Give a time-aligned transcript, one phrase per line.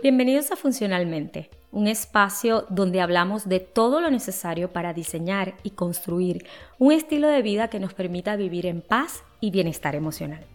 [0.00, 6.46] Bienvenidos a Funcionalmente, un espacio donde hablamos de todo lo necesario para diseñar y construir
[6.78, 10.46] un estilo de vida que nos permita vivir en paz y bienestar emocional.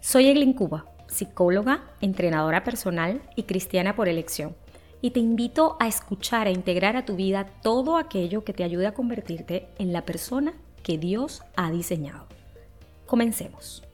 [0.00, 4.56] Soy Eglin Cuba, psicóloga, entrenadora personal y cristiana por elección,
[5.00, 8.88] y te invito a escuchar e integrar a tu vida todo aquello que te ayude
[8.88, 10.52] a convertirte en la persona
[10.82, 12.26] que Dios ha diseñado.
[13.06, 13.84] Comencemos.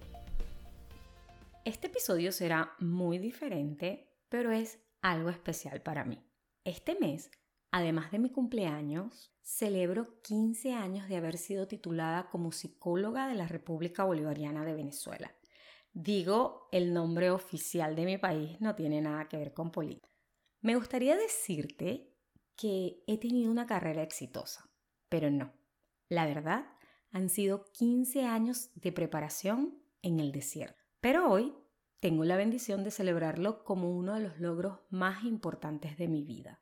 [1.66, 6.22] Este episodio será muy diferente, pero es algo especial para mí.
[6.64, 7.30] Este mes,
[7.70, 13.46] además de mi cumpleaños, celebro 15 años de haber sido titulada como psicóloga de la
[13.46, 15.34] República Bolivariana de Venezuela.
[15.92, 20.10] Digo, el nombre oficial de mi país no tiene nada que ver con política.
[20.60, 22.12] Me gustaría decirte
[22.56, 24.68] que he tenido una carrera exitosa,
[25.08, 25.52] pero no.
[26.08, 26.66] La verdad,
[27.12, 30.82] han sido 15 años de preparación en el desierto.
[31.00, 31.54] Pero hoy
[32.06, 36.60] tengo la bendición de celebrarlo como uno de los logros más importantes de mi vida.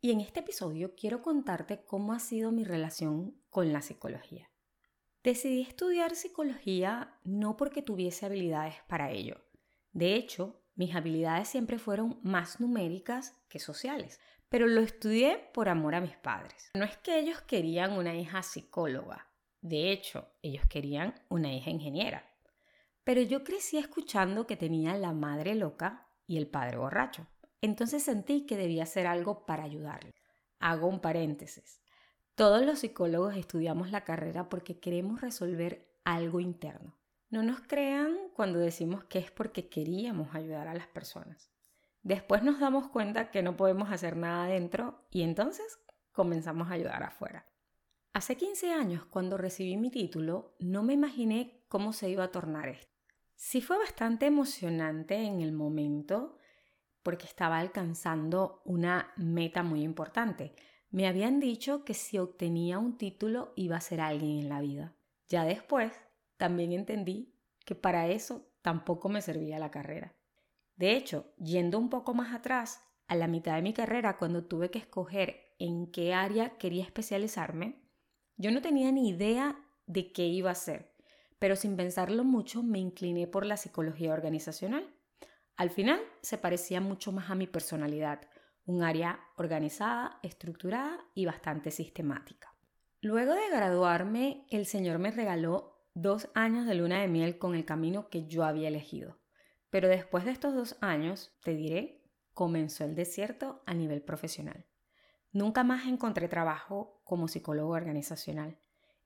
[0.00, 4.48] Y en este episodio quiero contarte cómo ha sido mi relación con la psicología.
[5.22, 9.44] Decidí estudiar psicología no porque tuviese habilidades para ello.
[9.92, 15.96] De hecho, mis habilidades siempre fueron más numéricas que sociales, pero lo estudié por amor
[15.96, 16.70] a mis padres.
[16.72, 19.28] No es que ellos querían una hija psicóloga,
[19.60, 22.24] de hecho, ellos querían una hija ingeniera.
[23.08, 27.26] Pero yo crecí escuchando que tenía la madre loca y el padre borracho.
[27.62, 30.14] Entonces sentí que debía hacer algo para ayudarle.
[30.58, 31.80] Hago un paréntesis.
[32.34, 36.98] Todos los psicólogos estudiamos la carrera porque queremos resolver algo interno.
[37.30, 41.50] No nos crean cuando decimos que es porque queríamos ayudar a las personas.
[42.02, 45.78] Después nos damos cuenta que no podemos hacer nada adentro y entonces
[46.12, 47.46] comenzamos a ayudar afuera.
[48.12, 52.68] Hace 15 años, cuando recibí mi título, no me imaginé cómo se iba a tornar
[52.68, 52.97] esto.
[53.40, 56.38] Sí fue bastante emocionante en el momento
[57.04, 60.56] porque estaba alcanzando una meta muy importante.
[60.90, 64.96] Me habían dicho que si obtenía un título iba a ser alguien en la vida.
[65.28, 65.92] Ya después
[66.36, 67.32] también entendí
[67.64, 70.16] que para eso tampoco me servía la carrera.
[70.74, 74.72] De hecho, yendo un poco más atrás, a la mitad de mi carrera, cuando tuve
[74.72, 77.88] que escoger en qué área quería especializarme,
[78.36, 80.97] yo no tenía ni idea de qué iba a hacer
[81.38, 84.94] pero sin pensarlo mucho me incliné por la psicología organizacional.
[85.56, 88.20] Al final se parecía mucho más a mi personalidad,
[88.64, 92.54] un área organizada, estructurada y bastante sistemática.
[93.00, 97.64] Luego de graduarme, el Señor me regaló dos años de luna de miel con el
[97.64, 99.18] camino que yo había elegido.
[99.70, 102.02] Pero después de estos dos años, te diré,
[102.34, 104.66] comenzó el desierto a nivel profesional.
[105.32, 108.58] Nunca más encontré trabajo como psicólogo organizacional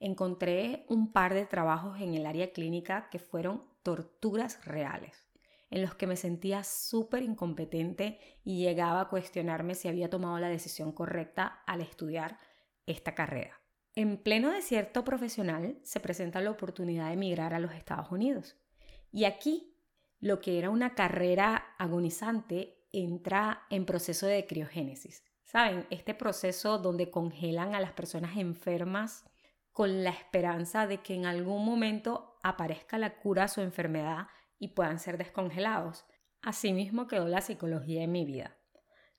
[0.02, 5.28] encontré un par de trabajos en el área clínica que fueron torturas reales,
[5.70, 10.48] en los que me sentía súper incompetente y llegaba a cuestionarme si había tomado la
[10.48, 12.36] decisión correcta al estudiar
[12.86, 13.60] esta carrera.
[13.94, 18.56] En pleno desierto profesional se presenta la oportunidad de emigrar a los Estados Unidos.
[19.12, 19.76] Y aquí,
[20.18, 25.22] lo que era una carrera agonizante entra en proceso de criogénesis.
[25.44, 25.86] ¿Saben?
[25.90, 29.26] Este proceso donde congelan a las personas enfermas
[29.72, 34.26] con la esperanza de que en algún momento aparezca la cura a su enfermedad
[34.58, 36.04] y puedan ser descongelados.
[36.42, 38.56] Asimismo quedó la psicología en mi vida.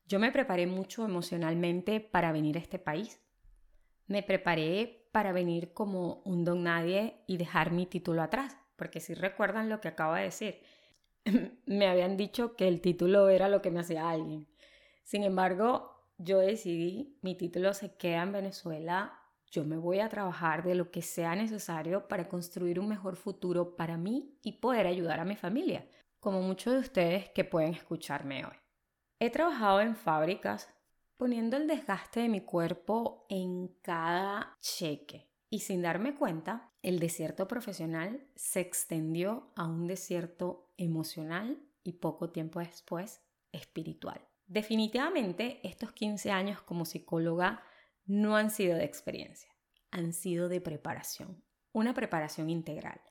[0.05, 3.21] Yo me preparé mucho emocionalmente para venir a este país.
[4.05, 9.13] Me preparé para venir como un don nadie y dejar mi título atrás, porque si
[9.13, 10.61] recuerdan lo que acabo de decir,
[11.65, 14.47] me habían dicho que el título era lo que me hacía alguien.
[15.03, 19.22] Sin embargo, yo decidí, mi título se queda en Venezuela
[19.53, 23.75] yo me voy a trabajar de lo que sea necesario para construir un mejor futuro
[23.75, 25.87] para mí y poder ayudar a mi familia,
[26.19, 28.55] como muchos de ustedes que pueden escucharme hoy.
[29.19, 30.67] He trabajado en fábricas
[31.17, 37.47] poniendo el desgaste de mi cuerpo en cada cheque y sin darme cuenta, el desierto
[37.47, 44.19] profesional se extendió a un desierto emocional y poco tiempo después espiritual.
[44.47, 47.63] Definitivamente estos 15 años como psicóloga
[48.05, 49.49] no han sido de experiencia,
[49.91, 53.01] han sido de preparación, una preparación integral,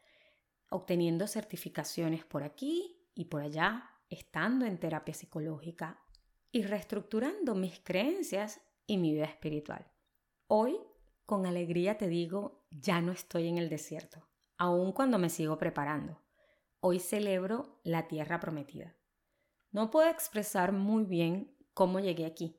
[0.69, 6.03] obteniendo certificaciones por aquí y por allá, estando en terapia psicológica
[6.51, 9.91] y reestructurando mis creencias y mi vida espiritual.
[10.47, 10.77] Hoy,
[11.25, 14.29] con alegría te digo, ya no estoy en el desierto,
[14.59, 16.21] aun cuando me sigo preparando.
[16.81, 18.95] Hoy celebro la tierra prometida.
[19.71, 22.59] No puedo expresar muy bien cómo llegué aquí.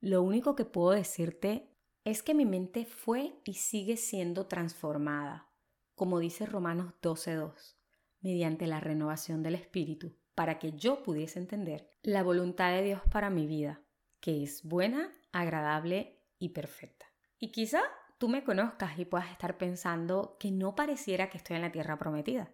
[0.00, 1.71] Lo único que puedo decirte
[2.04, 5.48] es que mi mente fue y sigue siendo transformada,
[5.94, 7.76] como dice Romanos 12.2,
[8.20, 13.30] mediante la renovación del espíritu, para que yo pudiese entender la voluntad de Dios para
[13.30, 13.82] mi vida,
[14.20, 17.06] que es buena, agradable y perfecta.
[17.38, 17.82] Y quizá
[18.18, 21.98] tú me conozcas y puedas estar pensando que no pareciera que estoy en la tierra
[21.98, 22.52] prometida,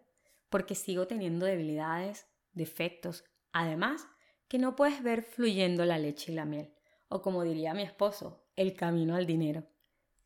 [0.51, 4.09] porque sigo teniendo debilidades, defectos, además
[4.49, 6.75] que no puedes ver fluyendo la leche y la miel,
[7.09, 9.65] o como diría mi esposo, el camino al dinero.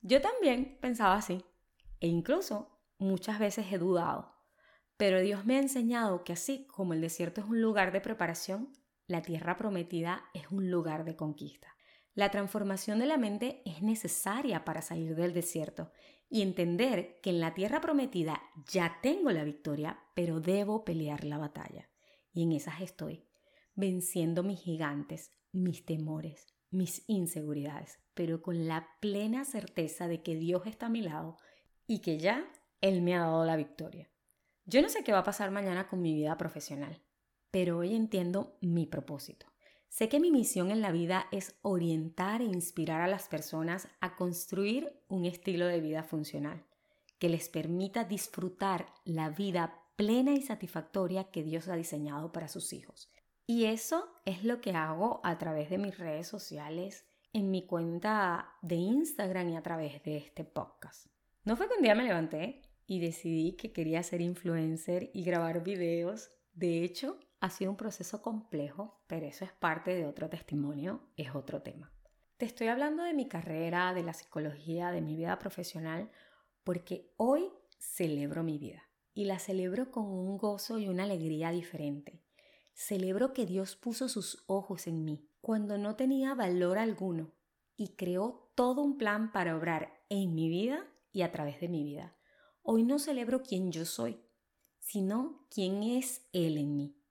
[0.00, 1.44] Yo también pensaba así,
[2.00, 4.32] e incluso muchas veces he dudado,
[4.96, 8.72] pero Dios me ha enseñado que así como el desierto es un lugar de preparación,
[9.06, 11.76] la tierra prometida es un lugar de conquista.
[12.14, 15.92] La transformación de la mente es necesaria para salir del desierto
[16.30, 21.36] y entender que en la tierra prometida ya tengo la victoria, pero debo pelear la
[21.36, 21.90] batalla.
[22.32, 23.26] Y en esas estoy,
[23.74, 30.66] venciendo mis gigantes, mis temores, mis inseguridades, pero con la plena certeza de que Dios
[30.66, 31.36] está a mi lado
[31.86, 34.10] y que ya Él me ha dado la victoria.
[34.64, 37.02] Yo no sé qué va a pasar mañana con mi vida profesional,
[37.50, 39.46] pero hoy entiendo mi propósito.
[39.88, 44.16] Sé que mi misión en la vida es orientar e inspirar a las personas a
[44.16, 46.64] construir un estilo de vida funcional
[47.22, 52.72] que les permita disfrutar la vida plena y satisfactoria que Dios ha diseñado para sus
[52.72, 53.12] hijos.
[53.46, 58.56] Y eso es lo que hago a través de mis redes sociales, en mi cuenta
[58.62, 61.06] de Instagram y a través de este podcast.
[61.44, 65.64] No fue que un día me levanté y decidí que quería ser influencer y grabar
[65.64, 66.30] videos.
[66.52, 71.34] De hecho, ha sido un proceso complejo, pero eso es parte de otro testimonio, es
[71.34, 71.92] otro tema.
[72.36, 76.10] Te estoy hablando de mi carrera, de la psicología, de mi vida profesional,
[76.64, 78.82] porque hoy celebro mi vida
[79.14, 82.21] y la celebro con un gozo y una alegría diferente.
[82.74, 87.32] Celebro que Dios puso sus ojos en mí cuando no tenía valor alguno
[87.76, 91.82] y creó todo un plan para obrar en mi vida y a través de mi
[91.82, 92.16] vida.
[92.62, 94.20] Hoy no celebro quién yo soy,
[94.78, 97.02] sino quién es Él en mí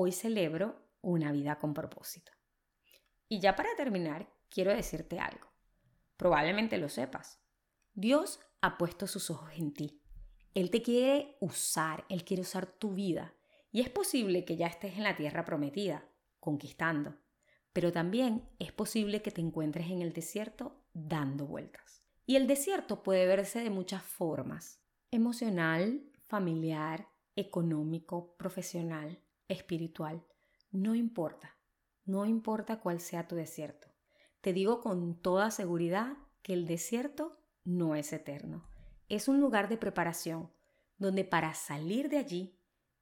[0.00, 2.30] hoy celebro una vida con propósito.
[3.28, 5.48] Y ya para terminar, quiero decirte algo.
[6.16, 7.40] Probablemente lo sepas.
[7.94, 10.00] Dios ha puesto sus ojos en ti.
[10.54, 13.34] Él te quiere usar, Él quiere usar tu vida.
[13.70, 16.08] Y es posible que ya estés en la tierra prometida,
[16.40, 17.16] conquistando.
[17.72, 22.02] Pero también es posible que te encuentres en el desierto dando vueltas.
[22.26, 24.82] Y el desierto puede verse de muchas formas.
[25.10, 29.18] Emocional, familiar, económico, profesional
[29.48, 30.24] espiritual.
[30.70, 31.56] No importa,
[32.04, 33.88] no importa cuál sea tu desierto.
[34.40, 38.68] Te digo con toda seguridad que el desierto no es eterno.
[39.08, 40.50] Es un lugar de preparación
[40.98, 42.57] donde para salir de allí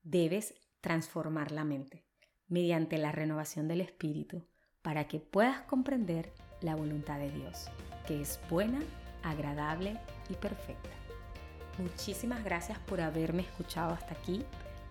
[0.06, 2.04] debes transformar la mente
[2.46, 4.46] mediante la renovación del espíritu
[4.80, 7.66] para que puedas comprender la voluntad de Dios,
[8.06, 8.78] que es buena,
[9.24, 9.98] agradable
[10.28, 10.90] y perfecta.
[11.78, 14.44] Muchísimas gracias por haberme escuchado hasta aquí.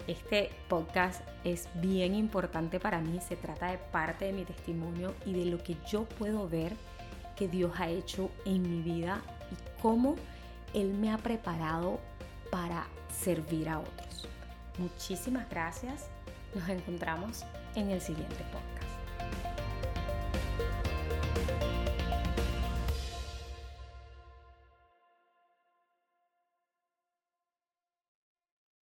[0.06, 5.32] Este podcast es bien importante para mí, se trata de parte de mi testimonio y
[5.32, 6.74] de lo que yo puedo ver
[7.38, 10.16] que Dios ha hecho en mi vida y cómo
[10.74, 12.02] Él me ha preparado
[12.52, 14.35] para servir a otros.
[14.77, 16.07] Muchísimas gracias,
[16.54, 17.44] nos encontramos
[17.75, 18.75] en el siguiente podcast.